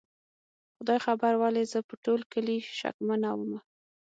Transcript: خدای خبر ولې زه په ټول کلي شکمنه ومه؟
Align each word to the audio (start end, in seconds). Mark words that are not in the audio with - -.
خدای 0.77 0.99
خبر 1.05 1.33
ولې 1.41 1.63
زه 1.71 1.79
په 1.89 1.95
ټول 2.03 2.19
کلي 2.33 2.57
شکمنه 2.79 3.29
ومه؟ 3.35 3.59